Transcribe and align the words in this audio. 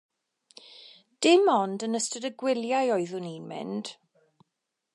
Dim 1.25 1.43
ond 1.57 1.85
yn 1.87 1.99
ystod 1.99 2.25
y 2.29 2.31
gwyliau 2.43 2.89
oeddwn 2.95 3.29
i'n 3.35 3.47
mynd. 3.53 3.93